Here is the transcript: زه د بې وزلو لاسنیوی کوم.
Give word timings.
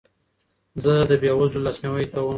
زه 0.83 0.93
د 1.09 1.11
بې 1.21 1.29
وزلو 1.39 1.63
لاسنیوی 1.65 2.05
کوم. 2.13 2.27